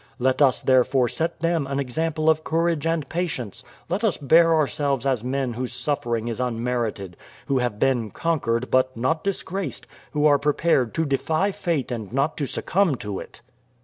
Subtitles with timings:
[0.17, 5.05] Let us therefore set them an example of courage and patience; let us bear ourselves
[5.05, 10.39] as men whose suffering is unmerited, who have been conquered but not disgraced, who are
[10.39, 13.41] prepared to defy fate and not to succumb to it."